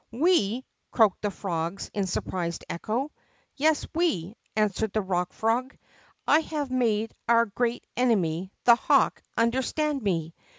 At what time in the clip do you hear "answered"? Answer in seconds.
4.55-4.93